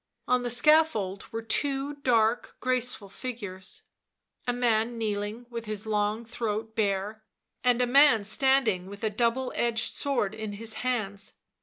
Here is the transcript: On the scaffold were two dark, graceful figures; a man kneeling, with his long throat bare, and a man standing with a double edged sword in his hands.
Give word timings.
On 0.27 0.41
the 0.41 0.49
scaffold 0.49 1.31
were 1.31 1.43
two 1.43 1.93
dark, 1.97 2.57
graceful 2.59 3.07
figures; 3.07 3.83
a 4.47 4.51
man 4.51 4.97
kneeling, 4.97 5.45
with 5.51 5.65
his 5.65 5.85
long 5.85 6.25
throat 6.25 6.75
bare, 6.75 7.23
and 7.63 7.83
a 7.83 7.85
man 7.85 8.23
standing 8.23 8.87
with 8.87 9.03
a 9.03 9.11
double 9.11 9.53
edged 9.55 9.93
sword 9.93 10.33
in 10.33 10.53
his 10.53 10.73
hands. 10.81 11.33